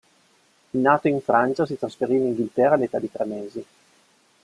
Nato 0.71 1.07
in 1.09 1.21
Francia, 1.21 1.67
si 1.67 1.77
trasferì 1.77 2.15
in 2.15 2.25
Inghilterra 2.25 2.73
all'età 2.73 2.97
di 2.97 3.11
tre 3.11 3.23
mesi. 3.25 3.65